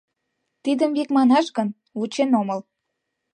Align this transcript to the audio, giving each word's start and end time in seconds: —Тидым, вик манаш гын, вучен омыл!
—Тидым, 0.63 0.91
вик 0.97 1.09
манаш 1.17 1.45
гын, 1.57 1.69
вучен 1.97 2.29
омыл! 2.39 2.59